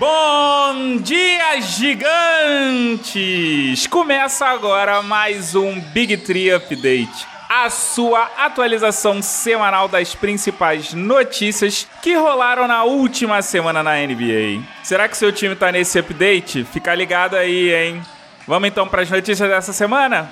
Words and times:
Bom 0.00 0.96
dia, 1.02 1.60
gigantes! 1.60 3.06
Começa 3.86 4.46
agora 4.46 5.02
mais 5.02 5.54
um 5.54 5.78
Big 5.78 6.16
Tree 6.16 6.50
Update. 6.50 7.26
A 7.50 7.68
sua 7.68 8.30
atualização 8.38 9.20
semanal 9.20 9.88
das 9.88 10.14
principais 10.14 10.94
notícias 10.94 11.86
que 12.00 12.14
rolaram 12.14 12.66
na 12.66 12.82
última 12.82 13.42
semana 13.42 13.82
na 13.82 13.96
NBA. 13.96 14.62
Será 14.82 15.06
que 15.06 15.18
seu 15.18 15.30
time 15.30 15.54
tá 15.54 15.70
nesse 15.70 15.98
update? 15.98 16.64
Fica 16.64 16.94
ligado 16.94 17.36
aí, 17.36 17.70
hein? 17.70 18.00
Vamos 18.46 18.70
então 18.70 18.88
para 18.88 19.02
as 19.02 19.10
notícias 19.10 19.50
dessa 19.50 19.74
semana? 19.74 20.30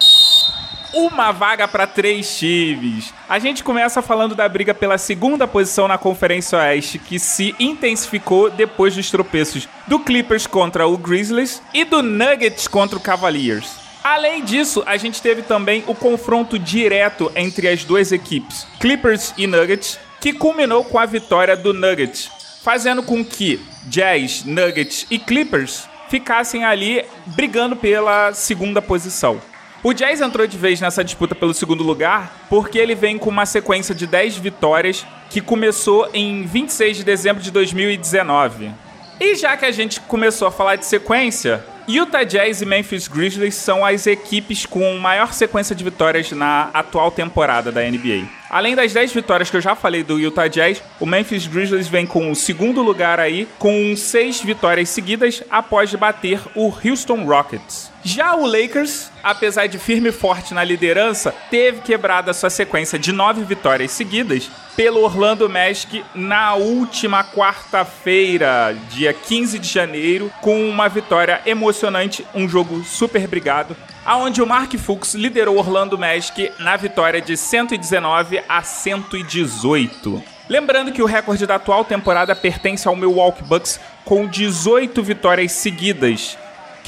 Uma 0.93 1.33
vaga 1.33 1.67
para 1.69 1.87
três 1.87 2.39
times. 2.39 3.13
A 3.29 3.39
gente 3.39 3.63
começa 3.63 4.03
falando 4.03 4.35
da 4.35 4.49
briga 4.49 4.75
pela 4.75 4.99
segunda 4.99 5.47
posição 5.47 5.89
na 5.89 5.99
Conferência 5.99 6.59
Oeste, 6.59 6.99
que 6.99 7.19
se 7.19 7.55
intensificou 7.59 8.51
depois 8.51 8.95
dos 8.95 9.11
tropeços 9.11 9.69
do 9.87 9.99
Clippers 9.99 10.47
contra 10.47 10.87
o 10.87 10.97
Grizzlies 10.97 11.63
e 11.73 11.85
do 11.85 12.03
Nuggets 12.03 12.69
contra 12.69 12.99
o 12.99 13.03
Cavaliers. 13.03 13.89
Além 14.03 14.45
disso, 14.45 14.83
a 14.87 14.97
gente 14.97 15.21
teve 15.21 15.43
também 15.43 15.85
o 15.87 15.95
confronto 15.95 16.59
direto 16.59 17.31
entre 17.35 17.69
as 17.69 17.85
duas 17.85 18.13
equipes, 18.13 18.67
Clippers 18.81 19.35
e 19.37 19.47
Nuggets, 19.47 19.99
que 20.21 20.33
culminou 20.33 20.85
com 20.85 20.99
a 20.99 21.07
vitória 21.07 21.57
do 21.57 21.75
Nuggets, 21.75 22.31
fazendo 22.63 23.03
com 23.03 23.25
que 23.25 23.61
Jazz, 23.85 24.45
Nuggets 24.45 25.07
e 25.11 25.19
Clippers 25.19 25.89
ficassem 26.09 26.65
ali 26.65 27.05
brigando 27.27 27.77
pela 27.77 28.33
segunda 28.33 28.81
posição. 28.81 29.41
O 29.83 29.93
Jazz 29.93 30.21
entrou 30.21 30.45
de 30.45 30.59
vez 30.59 30.81
nessa 30.81 31.05
disputa 31.05 31.37
pelo 31.37 31.55
segundo 31.55 31.85
lugar 31.85 32.47
porque 32.51 32.79
ele 32.79 32.97
vem 32.97 33.17
com 33.17 33.31
uma 33.31 33.47
sequência 33.47 33.95
de 33.95 34.09
10 34.09 34.37
vitórias 34.39 35.07
que 35.31 35.41
começou 35.41 36.09
em 36.13 36.45
26 36.45 36.97
de 36.97 37.05
dezembro 37.05 37.41
de 37.41 37.51
2019. 37.53 38.73
E 39.21 39.37
já 39.37 39.57
que 39.57 39.65
a 39.65 39.71
gente 39.71 40.01
começou 40.01 40.49
a 40.49 40.51
falar 40.51 40.77
de 40.77 40.85
sequência, 40.85 41.65
Utah 41.89 42.25
Jazz 42.25 42.61
e 42.61 42.67
Memphis 42.67 43.09
Grizzlies 43.09 43.55
são 43.55 43.85
as 43.85 44.07
equipes 44.07 44.67
com 44.67 44.99
maior 44.99 45.33
sequência 45.33 45.75
de 45.75 45.83
vitórias 45.83 46.31
na 46.33 46.71
atual 46.75 47.11
temporada 47.11 47.71
da 47.73 47.81
NBA. 47.83 48.27
Além 48.51 48.75
das 48.75 48.93
10 48.93 49.13
vitórias 49.13 49.49
que 49.49 49.57
eu 49.57 49.61
já 49.61 49.75
falei 49.75 50.03
do 50.03 50.19
Utah 50.19 50.49
Jazz, 50.49 50.83
o 50.99 51.07
Memphis 51.07 51.47
Grizzlies 51.47 51.89
vem 51.89 52.07
com 52.07 52.31
o 52.31 52.37
segundo 52.37 52.83
lugar 52.83 53.19
aí, 53.19 53.49
com 53.59 53.95
6 53.97 54.43
vitórias 54.43 54.89
seguidas 54.89 55.43
após 55.51 55.95
bater 55.95 56.41
o 56.55 56.73
Houston 56.85 57.25
Rockets. 57.25 57.91
Já 58.11 58.35
o 58.35 58.47
Lakers, 58.47 59.11
apesar 59.23 59.67
de 59.67 59.79
firme 59.79 60.09
e 60.09 60.13
forte 60.13 60.55
na 60.55 60.65
liderança, 60.65 61.31
teve 61.51 61.83
quebrado 61.83 62.31
a 62.31 62.33
sua 62.33 62.49
sequência 62.49 62.99
de 62.99 63.13
nove 63.13 63.45
vitórias 63.45 63.91
seguidas 63.91 64.51
pelo 64.75 65.03
Orlando 65.03 65.47
Magic 65.47 66.03
na 66.15 66.55
última 66.55 67.23
quarta-feira, 67.23 68.75
dia 68.89 69.13
15 69.13 69.59
de 69.59 69.69
janeiro, 69.69 70.33
com 70.41 70.67
uma 70.71 70.89
vitória 70.89 71.43
emocionante, 71.45 72.27
um 72.35 72.49
jogo 72.49 72.83
super 72.83 73.29
brigado, 73.29 73.77
aonde 74.07 74.41
o 74.41 74.47
Mark 74.47 74.73
Fuchs 74.79 75.13
liderou 75.13 75.57
o 75.57 75.59
Orlando 75.59 75.99
Magic 75.99 76.51
na 76.59 76.79
vitória 76.79 77.21
de 77.21 77.37
119 77.37 78.41
a 78.49 78.63
118. 78.63 80.25
Lembrando 80.49 80.93
que 80.93 81.03
o 81.03 81.07
recorde 81.07 81.47
da 81.47 81.57
atual 81.57 81.85
temporada 81.85 82.35
pertence 82.35 82.89
ao 82.89 82.97
Milwaukee 82.97 83.45
Bucks 83.45 83.79
com 84.03 84.27
18 84.27 85.03
vitórias 85.03 85.53
seguidas 85.53 86.39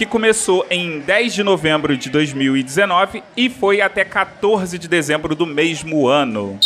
que 0.00 0.06
começou 0.06 0.66
em 0.70 0.98
10 1.00 1.34
de 1.34 1.42
novembro 1.42 1.94
de 1.94 2.08
2019 2.08 3.22
e 3.36 3.50
foi 3.50 3.82
até 3.82 4.02
14 4.02 4.78
de 4.78 4.88
dezembro 4.88 5.34
do 5.34 5.44
mesmo 5.44 6.08
ano. 6.08 6.58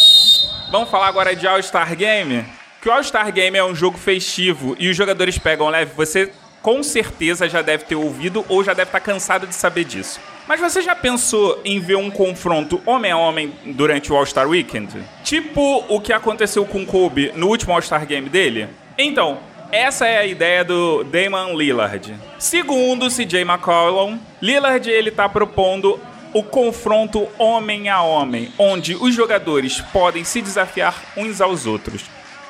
Vamos 0.70 0.88
falar 0.88 1.08
agora 1.08 1.34
de 1.34 1.44
All-Star 1.44 1.96
Game? 1.96 2.44
Que 2.80 2.88
o 2.88 2.92
All-Star 2.92 3.32
Game 3.32 3.58
é 3.58 3.64
um 3.64 3.74
jogo 3.74 3.98
festivo 3.98 4.77
e 4.78 4.88
os 4.88 4.96
jogadores 4.96 5.36
pegam 5.36 5.68
leve, 5.68 5.90
você 5.96 6.30
com 6.62 6.80
certeza 6.84 7.48
já 7.48 7.60
deve 7.60 7.82
ter 7.86 7.96
ouvido 7.96 8.44
ou 8.48 8.62
já 8.62 8.72
deve 8.72 8.90
estar 8.90 9.00
cansado 9.00 9.48
de 9.48 9.55
saber 9.56 9.82
disso. 9.82 10.20
Mas 10.46 10.60
você 10.60 10.80
já 10.80 10.94
pensou 10.94 11.60
em 11.64 11.80
ver 11.80 11.96
um 11.96 12.12
confronto 12.12 12.80
homem 12.86 13.10
a 13.10 13.16
homem 13.16 13.52
durante 13.64 14.12
o 14.12 14.16
All-Star 14.16 14.48
Weekend? 14.48 15.02
Tipo 15.24 15.84
o 15.89 16.01
que 16.01 16.12
aconteceu 16.12 16.64
com 16.64 16.86
Kobe 16.86 17.33
no 17.34 17.48
último 17.48 17.72
All-Star 17.72 18.06
Game 18.06 18.28
dele? 18.28 18.68
Então, 18.96 19.40
essa 19.74 20.07
é 20.07 20.18
a 20.18 20.24
ideia 20.24 20.64
do 20.64 21.02
Damon 21.02 21.57
Lillard. 21.57 22.14
Segundo 22.39 23.08
CJ 23.08 23.40
McCollum, 23.40 24.20
Lillard 24.40 24.89
ele 24.89 25.11
tá 25.11 25.29
propondo 25.29 25.98
o 26.33 26.45
confronto 26.45 27.29
homem 27.36 27.89
a 27.89 28.01
homem, 28.01 28.52
onde 28.57 28.95
os 28.95 29.13
jogadores 29.13 29.80
podem 29.92 30.23
se 30.23 30.40
desafiar 30.40 30.95
uns 31.17 31.40
aos 31.40 31.67
outros. 31.67 32.05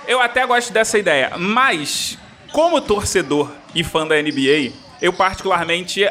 Eu 0.07 0.21
até 0.21 0.47
gosto 0.47 0.71
dessa 0.71 0.99
ideia, 0.99 1.33
mas 1.39 2.19
como 2.53 2.81
torcedor 2.83 3.51
e 3.75 3.83
fã 3.83 4.07
da 4.07 4.21
NBA, 4.21 4.73
eu 5.01 5.13
particularmente 5.13 6.07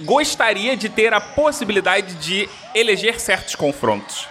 gostaria 0.00 0.76
de 0.76 0.90
ter 0.90 1.14
a 1.14 1.20
possibilidade 1.20 2.14
de 2.16 2.46
eleger 2.74 3.18
certos 3.18 3.54
confrontos. 3.54 4.28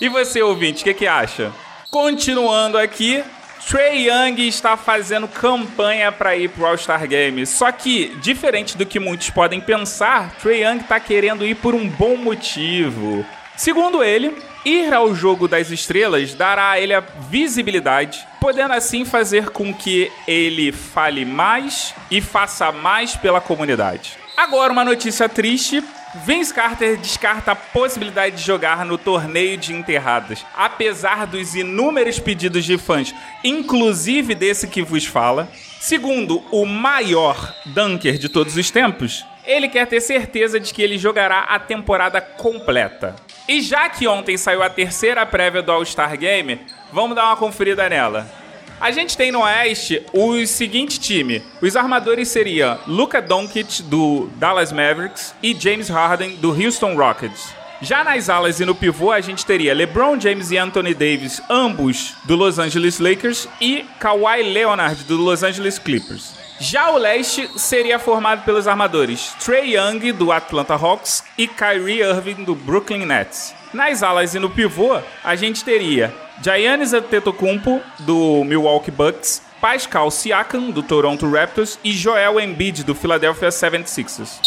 E 0.00 0.08
você, 0.08 0.40
ouvinte, 0.40 0.82
o 0.82 0.84
que, 0.84 0.94
que 0.94 1.06
acha? 1.08 1.52
Continuando 1.90 2.78
aqui, 2.78 3.24
Trey 3.68 4.08
Young 4.08 4.40
está 4.40 4.76
fazendo 4.76 5.28
campanha 5.28 6.10
para 6.10 6.36
ir 6.36 6.48
pro 6.50 6.66
All-Star 6.66 7.06
Game. 7.06 7.46
Só 7.46 7.70
que, 7.70 8.16
diferente 8.20 8.76
do 8.76 8.86
que 8.86 8.98
muitos 8.98 9.30
podem 9.30 9.60
pensar, 9.60 10.34
Trey 10.36 10.64
Young 10.64 10.78
está 10.78 10.98
querendo 10.98 11.46
ir 11.46 11.54
por 11.56 11.74
um 11.74 11.88
bom 11.88 12.16
motivo. 12.16 13.24
Segundo 13.56 14.02
ele, 14.02 14.34
ir 14.64 14.92
ao 14.92 15.14
jogo 15.14 15.46
das 15.46 15.70
estrelas 15.70 16.34
dará 16.34 16.70
a 16.70 16.80
ele 16.80 16.94
a 16.94 17.00
visibilidade, 17.00 18.26
podendo 18.40 18.72
assim 18.72 19.04
fazer 19.04 19.50
com 19.50 19.72
que 19.72 20.10
ele 20.26 20.72
fale 20.72 21.24
mais 21.24 21.94
e 22.10 22.20
faça 22.20 22.72
mais 22.72 23.16
pela 23.16 23.40
comunidade. 23.40 24.18
Agora, 24.36 24.72
uma 24.72 24.84
notícia 24.84 25.28
triste 25.28 25.84
Vince 26.12 26.52
Carter 26.52 26.96
descarta 26.96 27.52
a 27.52 27.56
possibilidade 27.56 28.36
de 28.36 28.42
jogar 28.42 28.84
no 28.84 28.98
torneio 28.98 29.56
de 29.56 29.72
enterradas, 29.72 30.44
apesar 30.56 31.24
dos 31.24 31.54
inúmeros 31.54 32.18
pedidos 32.18 32.64
de 32.64 32.76
fãs, 32.76 33.14
inclusive 33.44 34.34
desse 34.34 34.66
que 34.66 34.82
vos 34.82 35.06
fala. 35.06 35.48
Segundo 35.78 36.42
o 36.50 36.66
maior 36.66 37.54
dunker 37.64 38.18
de 38.18 38.28
todos 38.28 38.56
os 38.56 38.70
tempos, 38.72 39.24
ele 39.44 39.68
quer 39.68 39.86
ter 39.86 40.00
certeza 40.00 40.58
de 40.58 40.74
que 40.74 40.82
ele 40.82 40.98
jogará 40.98 41.40
a 41.42 41.60
temporada 41.60 42.20
completa. 42.20 43.14
E 43.48 43.60
já 43.60 43.88
que 43.88 44.08
ontem 44.08 44.36
saiu 44.36 44.64
a 44.64 44.70
terceira 44.70 45.24
prévia 45.24 45.62
do 45.62 45.70
All-Star 45.70 46.18
Game, 46.18 46.60
vamos 46.92 47.14
dar 47.14 47.26
uma 47.26 47.36
conferida 47.36 47.88
nela. 47.88 48.39
A 48.80 48.90
gente 48.92 49.14
tem 49.14 49.30
no 49.30 49.42
Oeste 49.42 50.02
o 50.10 50.46
seguinte 50.46 50.98
time. 50.98 51.42
Os 51.60 51.76
armadores 51.76 52.28
seriam 52.28 52.78
Luka 52.86 53.20
Doncic, 53.20 53.82
do 53.82 54.30
Dallas 54.36 54.72
Mavericks, 54.72 55.34
e 55.42 55.54
James 55.54 55.90
Harden, 55.90 56.36
do 56.36 56.50
Houston 56.50 56.94
Rockets. 56.94 57.54
Já 57.82 58.02
nas 58.02 58.30
alas 58.30 58.58
e 58.58 58.64
no 58.64 58.74
pivô, 58.74 59.12
a 59.12 59.20
gente 59.20 59.44
teria 59.44 59.74
LeBron 59.74 60.18
James 60.18 60.50
e 60.50 60.56
Anthony 60.56 60.94
Davis, 60.94 61.42
ambos 61.50 62.14
do 62.24 62.34
Los 62.34 62.58
Angeles 62.58 62.98
Lakers, 62.98 63.46
e 63.60 63.84
Kawhi 63.98 64.42
Leonard, 64.44 65.04
do 65.04 65.18
Los 65.18 65.42
Angeles 65.42 65.78
Clippers. 65.78 66.32
Já 66.58 66.90
o 66.90 66.96
leste 66.96 67.50
seria 67.58 67.98
formado 67.98 68.44
pelos 68.46 68.66
armadores 68.66 69.34
Trey 69.44 69.76
Young, 69.76 70.12
do 70.12 70.32
Atlanta 70.32 70.74
Hawks, 70.74 71.22
e 71.36 71.46
Kyrie 71.46 72.00
Irving, 72.00 72.44
do 72.44 72.54
Brooklyn 72.54 73.04
Nets. 73.04 73.54
Nas 73.74 74.02
alas 74.02 74.34
e 74.34 74.38
no 74.38 74.48
pivô, 74.48 74.98
a 75.22 75.36
gente 75.36 75.62
teria 75.62 76.12
Giannis 76.42 76.94
Antetokounmpo, 76.94 77.82
do 77.98 78.42
Milwaukee 78.44 78.90
Bucks, 78.90 79.42
Pascal 79.60 80.10
Siakam, 80.10 80.70
do 80.70 80.82
Toronto 80.82 81.30
Raptors, 81.30 81.78
e 81.84 81.92
Joel 81.92 82.40
Embiid, 82.40 82.82
do 82.82 82.94
Philadelphia 82.94 83.50
76ers. 83.50 84.40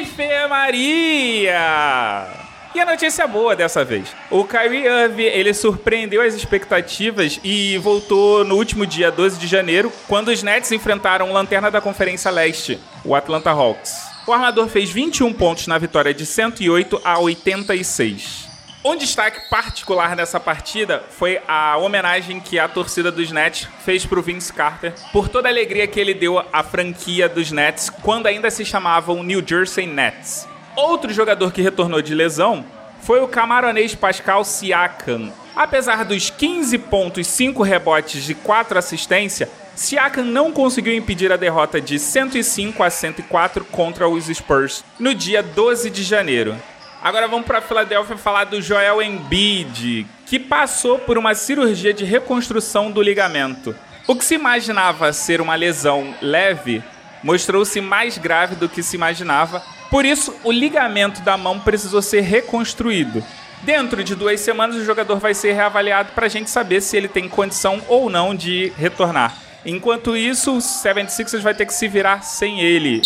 Enfermaria! 0.00 1.60
E 2.74 2.80
a 2.80 2.86
notícia 2.86 3.26
boa 3.26 3.54
dessa 3.54 3.84
vez. 3.84 4.14
O 4.30 4.44
Kyrie 4.44 4.86
Irving, 4.86 5.22
ele 5.22 5.54
surpreendeu 5.54 6.22
as 6.22 6.34
expectativas 6.34 7.38
e 7.42 7.78
voltou 7.78 8.44
no 8.44 8.56
último 8.56 8.84
dia 8.84 9.12
12 9.12 9.38
de 9.38 9.46
janeiro, 9.46 9.92
quando 10.08 10.28
os 10.28 10.42
Nets 10.42 10.72
enfrentaram 10.72 11.30
o 11.30 11.32
lanterna 11.32 11.70
da 11.70 11.80
Conferência 11.80 12.30
Leste, 12.30 12.80
o 13.04 13.14
Atlanta 13.14 13.50
Hawks. 13.50 13.96
O 14.26 14.32
armador 14.32 14.68
fez 14.68 14.90
21 14.90 15.32
pontos 15.32 15.66
na 15.68 15.78
vitória 15.78 16.12
de 16.12 16.26
108 16.26 17.00
a 17.04 17.18
86. 17.18 18.49
Um 18.82 18.96
destaque 18.96 19.50
particular 19.50 20.16
nessa 20.16 20.40
partida 20.40 21.04
foi 21.10 21.38
a 21.46 21.76
homenagem 21.76 22.40
que 22.40 22.58
a 22.58 22.66
torcida 22.66 23.12
dos 23.12 23.30
Nets 23.30 23.68
fez 23.84 24.06
para 24.06 24.18
o 24.18 24.22
Vince 24.22 24.50
Carter 24.50 24.94
por 25.12 25.28
toda 25.28 25.48
a 25.48 25.50
alegria 25.50 25.86
que 25.86 26.00
ele 26.00 26.14
deu 26.14 26.42
à 26.50 26.62
franquia 26.62 27.28
dos 27.28 27.52
Nets 27.52 27.90
quando 27.90 28.26
ainda 28.26 28.50
se 28.50 28.64
chamavam 28.64 29.22
New 29.22 29.46
Jersey 29.46 29.86
Nets. 29.86 30.48
Outro 30.74 31.12
jogador 31.12 31.52
que 31.52 31.60
retornou 31.60 32.00
de 32.00 32.14
lesão 32.14 32.64
foi 33.02 33.20
o 33.20 33.28
camaronês 33.28 33.94
Pascal 33.94 34.46
Siakam. 34.46 35.30
Apesar 35.54 36.02
dos 36.06 36.30
15 36.30 36.78
pontos, 36.78 37.26
5 37.26 37.62
rebotes 37.62 38.30
e 38.30 38.34
4 38.34 38.78
assistências, 38.78 39.50
Siakam 39.76 40.24
não 40.24 40.52
conseguiu 40.52 40.94
impedir 40.94 41.30
a 41.30 41.36
derrota 41.36 41.82
de 41.82 41.98
105 41.98 42.82
a 42.82 42.88
104 42.88 43.62
contra 43.66 44.08
os 44.08 44.24
Spurs 44.24 44.82
no 44.98 45.14
dia 45.14 45.42
12 45.42 45.90
de 45.90 46.02
janeiro. 46.02 46.56
Agora 47.02 47.26
vamos 47.26 47.46
para 47.46 47.62
Filadélfia 47.62 48.14
falar 48.18 48.44
do 48.44 48.60
Joel 48.60 49.00
Embiid, 49.00 50.06
que 50.26 50.38
passou 50.38 50.98
por 50.98 51.16
uma 51.16 51.34
cirurgia 51.34 51.94
de 51.94 52.04
reconstrução 52.04 52.90
do 52.90 53.00
ligamento. 53.00 53.74
O 54.06 54.14
que 54.14 54.22
se 54.24 54.34
imaginava 54.34 55.10
ser 55.10 55.40
uma 55.40 55.54
lesão 55.54 56.14
leve 56.20 56.82
mostrou-se 57.22 57.80
mais 57.80 58.18
grave 58.18 58.54
do 58.54 58.68
que 58.68 58.82
se 58.82 58.96
imaginava, 58.96 59.62
por 59.88 60.04
isso 60.04 60.34
o 60.44 60.52
ligamento 60.52 61.22
da 61.22 61.38
mão 61.38 61.58
precisou 61.58 62.02
ser 62.02 62.20
reconstruído. 62.20 63.24
Dentro 63.62 64.04
de 64.04 64.14
duas 64.14 64.38
semanas, 64.40 64.76
o 64.76 64.84
jogador 64.84 65.18
vai 65.18 65.32
ser 65.32 65.52
reavaliado 65.52 66.12
para 66.12 66.26
a 66.26 66.30
gente 66.30 66.50
saber 66.50 66.82
se 66.82 66.98
ele 66.98 67.08
tem 67.08 67.30
condição 67.30 67.80
ou 67.88 68.10
não 68.10 68.34
de 68.34 68.72
retornar. 68.76 69.34
Enquanto 69.64 70.16
isso, 70.16 70.54
o 70.54 70.58
76ers 70.58 71.40
vai 71.40 71.54
ter 71.54 71.64
que 71.64 71.74
se 71.74 71.88
virar 71.88 72.22
sem 72.22 72.60
ele. 72.60 73.00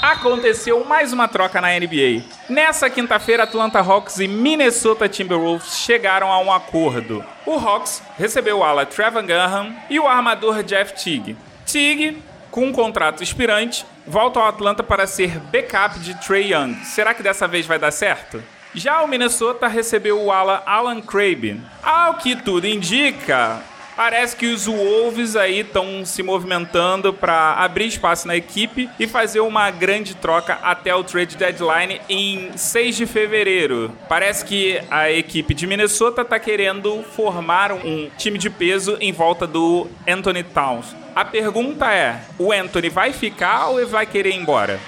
Aconteceu 0.00 0.84
mais 0.84 1.12
uma 1.12 1.28
troca 1.28 1.60
na 1.60 1.68
NBA. 1.68 2.22
Nessa 2.48 2.88
quinta-feira, 2.88 3.42
Atlanta 3.42 3.80
Hawks 3.80 4.18
e 4.18 4.28
Minnesota 4.28 5.08
Timberwolves 5.08 5.78
chegaram 5.78 6.30
a 6.30 6.38
um 6.38 6.52
acordo. 6.52 7.24
O 7.44 7.54
Hawks 7.54 8.02
recebeu 8.18 8.58
o 8.58 8.64
ala 8.64 8.86
Trevor 8.86 9.22
Graham 9.22 9.74
e 9.90 9.98
o 9.98 10.06
armador 10.06 10.62
Jeff 10.62 10.94
Teague. 10.94 11.36
Teague, 11.66 12.22
com 12.50 12.66
um 12.66 12.72
contrato 12.72 13.22
expirante, 13.22 13.84
volta 14.06 14.40
ao 14.40 14.46
Atlanta 14.46 14.82
para 14.82 15.06
ser 15.06 15.38
backup 15.38 15.98
de 16.00 16.14
Trey 16.20 16.52
Young. 16.52 16.74
Será 16.84 17.12
que 17.12 17.22
dessa 17.22 17.46
vez 17.46 17.66
vai 17.66 17.78
dar 17.78 17.90
certo? 17.90 18.42
Já 18.74 19.02
o 19.02 19.08
Minnesota 19.08 19.66
recebeu 19.66 20.22
o 20.22 20.30
ala 20.30 20.62
Alan 20.64 21.00
Crabb. 21.00 21.60
Ao 21.82 22.14
que 22.14 22.36
tudo 22.36 22.66
indica, 22.66 23.60
Parece 24.00 24.34
que 24.34 24.46
os 24.46 24.64
Wolves 24.64 25.36
aí 25.36 25.60
estão 25.60 26.06
se 26.06 26.22
movimentando 26.22 27.12
para 27.12 27.52
abrir 27.52 27.84
espaço 27.84 28.26
na 28.26 28.34
equipe 28.34 28.88
e 28.98 29.06
fazer 29.06 29.40
uma 29.40 29.70
grande 29.70 30.14
troca 30.14 30.54
até 30.62 30.94
o 30.94 31.04
trade 31.04 31.36
deadline 31.36 32.00
em 32.08 32.56
6 32.56 32.96
de 32.96 33.04
fevereiro. 33.04 33.94
Parece 34.08 34.42
que 34.42 34.80
a 34.90 35.10
equipe 35.10 35.52
de 35.52 35.66
Minnesota 35.66 36.22
está 36.22 36.38
querendo 36.38 37.02
formar 37.14 37.72
um 37.72 38.08
time 38.16 38.38
de 38.38 38.48
peso 38.48 38.96
em 39.02 39.12
volta 39.12 39.46
do 39.46 39.86
Anthony 40.08 40.44
Towns. 40.44 40.96
A 41.14 41.22
pergunta 41.22 41.92
é: 41.92 42.22
o 42.38 42.52
Anthony 42.52 42.88
vai 42.88 43.12
ficar 43.12 43.66
ou 43.66 43.86
vai 43.86 44.06
querer 44.06 44.30
ir 44.30 44.36
embora? 44.36 44.80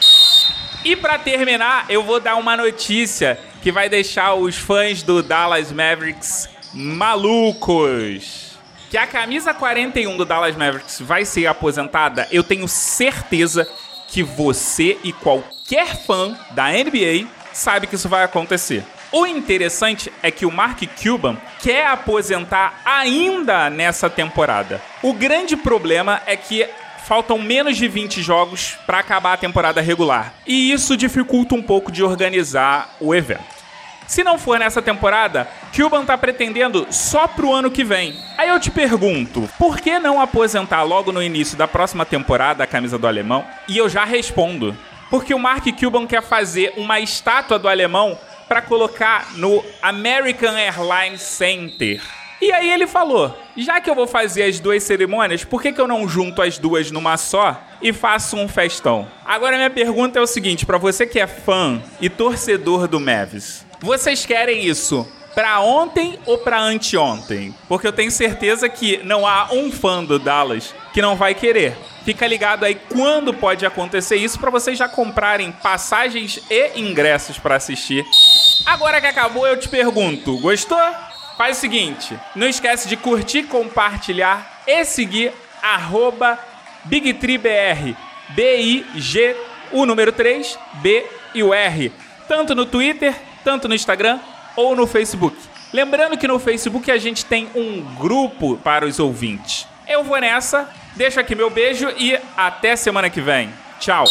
E 0.87 0.97
para 0.97 1.19
terminar, 1.19 1.85
eu 1.91 2.03
vou 2.03 2.19
dar 2.19 2.37
uma 2.37 2.57
notícia 2.57 3.39
que 3.63 3.71
vai 3.71 3.91
deixar 3.91 4.33
os 4.33 4.57
fãs 4.57 5.03
do 5.03 5.23
Dallas 5.23 5.71
Mavericks 5.71 6.49
malucos 6.73 8.52
que 8.93 8.99
a 8.99 9.07
camisa 9.07 9.55
41 9.55 10.19
do 10.19 10.25
Dallas 10.27 10.55
Mavericks 10.55 11.01
vai 11.01 11.25
ser 11.25 11.47
aposentada, 11.47 12.29
eu 12.31 12.45
tenho 12.45 12.69
certeza 12.69 13.67
que 14.07 14.23
você 14.23 14.99
e 15.03 15.15
qualquer 15.15 15.97
fã 16.05 16.37
da 16.51 16.69
NBA 16.69 17.27
sabe 17.55 17.87
que 17.87 17.95
isso 17.95 18.07
vai 18.07 18.23
acontecer. 18.23 18.85
O 19.11 19.27
interessante 19.27 20.13
é 20.23 20.31
que 20.31 20.45
o 20.45 20.53
Mark 20.53 20.79
Cuban 21.03 21.39
quer 21.63 21.87
aposentar 21.87 22.83
ainda 22.85 23.71
nessa 23.71 24.11
temporada. 24.11 24.79
O 25.03 25.15
grande 25.15 25.57
problema 25.57 26.21
é 26.27 26.37
que 26.37 26.69
faltam 27.07 27.39
menos 27.39 27.79
de 27.79 27.89
20 27.89 28.21
jogos 28.21 28.77
para 28.85 28.99
acabar 28.99 29.33
a 29.33 29.39
temporada 29.39 29.81
regular, 29.81 30.35
e 30.47 30.71
isso 30.71 30.99
dificulta 30.99 31.55
um 31.55 31.63
pouco 31.63 31.91
de 31.91 32.05
organizar 32.05 32.95
o 33.01 33.15
evento. 33.15 33.62
Se 34.07 34.23
não 34.23 34.39
for 34.39 34.59
nessa 34.59 34.83
temporada, 34.83 35.49
Cuban 35.75 36.05
tá 36.05 36.19
pretendendo 36.19 36.87
só 36.91 37.27
pro 37.27 37.53
ano 37.53 37.71
que 37.71 37.85
vem. 37.85 38.17
Aí 38.37 38.49
eu 38.49 38.61
te 38.61 38.71
pergunto, 38.71 39.49
por 39.59 39.81
que 39.81 39.99
não 39.99 40.21
aposentar 40.21 40.83
logo 40.83 41.13
no 41.13 41.23
início 41.23 41.57
da 41.57 41.67
próxima 41.69 42.05
temporada 42.05 42.65
a 42.65 42.67
camisa 42.67 42.99
do 42.99 43.07
alemão? 43.07 43.45
E 43.69 43.79
eu 43.79 43.89
já 43.89 44.05
respondo. 44.05 44.77
Porque 45.11 45.35
o 45.35 45.39
Mark 45.39 45.67
Cuban 45.79 46.07
quer 46.07 46.23
fazer 46.23 46.73
uma 46.77 46.99
estátua 46.99 47.59
do 47.59 47.69
alemão 47.69 48.19
para 48.49 48.63
colocar 48.63 49.33
no 49.37 49.65
American 49.83 50.57
Airlines 50.57 51.23
Center. 51.23 52.03
E 52.43 52.51
aí 52.51 52.73
ele 52.73 52.89
falou: 52.89 53.39
já 53.57 53.81
que 53.81 53.89
eu 53.89 53.95
vou 53.95 54.09
fazer 54.09 54.43
as 54.43 54.59
duas 54.59 54.83
cerimônias, 54.83 55.45
por 55.45 55.63
que, 55.63 55.73
que 55.73 55.81
eu 55.81 55.87
não 55.87 56.09
junto 56.09 56.43
as 56.43 56.59
duas 56.59 56.91
numa 56.91 57.17
só 57.17 57.63
e 57.81 57.93
faço 57.93 58.37
um 58.37 58.49
festão? 58.49 59.07
Agora 59.25 59.57
minha 59.57 59.71
pergunta 59.71 60.19
é 60.19 60.23
o 60.23 60.27
seguinte, 60.27 60.67
para 60.67 60.77
você 60.77 61.07
que 61.07 61.21
é 61.21 61.27
fã 61.29 61.81
e 62.01 62.11
torcedor 62.11 62.89
do 62.89 62.99
Mavis, 62.99 63.65
vocês 63.79 64.27
querem 64.27 64.65
isso 64.67 65.07
para 65.37 65.61
ontem 65.61 66.19
ou 66.27 66.37
para 66.37 66.61
anteontem? 66.61 67.55
Porque 67.69 67.87
eu 67.87 67.93
tenho 67.93 68.11
certeza 68.11 68.69
que 68.69 68.99
não 69.05 69.25
há 69.25 69.53
um 69.53 69.71
fã 69.71 70.03
do 70.03 70.19
Dallas 70.19 70.75
que 70.93 71.01
não 71.01 71.15
vai 71.15 71.37
querer. 71.37 71.77
Fica 72.05 72.27
ligado 72.27 72.65
aí 72.65 72.75
quando 72.75 73.33
pode 73.33 73.65
acontecer 73.65 74.17
isso 74.17 74.41
para 74.41 74.51
vocês 74.51 74.77
já 74.77 74.89
comprarem 74.89 75.53
passagens 75.53 76.41
e 76.51 76.73
ingressos 76.81 77.39
para 77.39 77.55
assistir. 77.55 78.05
Agora 78.67 79.01
que 79.01 79.07
acabou, 79.07 79.47
eu 79.47 79.57
te 79.57 79.69
pergunto, 79.69 80.37
gostou? 80.39 81.12
Faz 81.37 81.57
o 81.57 81.61
seguinte, 81.61 82.19
não 82.37 82.47
esquece 82.47 82.89
de 82.89 82.97
curtir, 82.97 83.45
compartilhar 83.45 84.63
e 84.67 84.85
seguir 84.85 85.33
arroba 85.63 86.39
BigTreeBR. 86.85 87.97
B-I-G, 88.31 89.37
o 89.73 89.85
número 89.85 90.13
3, 90.13 90.59
B 90.75 91.05
e 91.35 91.43
o 91.43 91.53
R. 91.53 91.93
Tanto 92.29 92.55
no 92.55 92.65
Twitter 92.65 93.15
tanto 93.45 93.69
no 93.69 93.75
Instagram 93.75 94.19
ou 94.57 94.75
no 94.75 94.87
Facebook. 94.87 95.37
Lembrando 95.73 96.17
que 96.17 96.29
no 96.29 96.39
Facebook 96.39 96.91
a 96.91 96.99
gente 96.99 97.25
tem 97.25 97.49
um 97.55 97.83
grupo 97.97 98.57
para 98.59 98.87
os 98.87 98.99
ouvintes. 98.99 99.67
Eu 99.89 100.05
vou 100.05 100.21
nessa, 100.21 100.69
deixo 100.95 101.19
aqui 101.19 101.35
meu 101.35 101.51
beijo 101.51 101.89
e 101.99 102.19
até 102.37 102.77
semana 102.77 103.11
que 103.11 103.21
vem. 103.21 103.51
Tchau. 103.81 104.05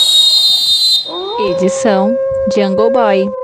Edição 1.49 2.15
Jungle 2.53 2.91
Boy. 2.91 3.40